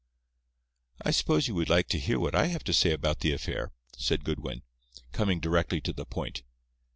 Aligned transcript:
"I 1.05 1.11
suppose 1.11 1.47
you 1.47 1.53
would 1.53 1.69
like 1.69 1.87
to 1.89 1.99
hear 1.99 2.19
what 2.19 2.33
I 2.33 2.47
have 2.47 2.63
to 2.63 2.73
say 2.73 2.91
about 2.91 3.19
the 3.19 3.33
affair," 3.33 3.71
said 3.95 4.23
Goodwin, 4.25 4.63
coming 5.11 5.39
directly 5.39 5.79
to 5.81 5.93
the 5.93 6.07
point. 6.07 6.41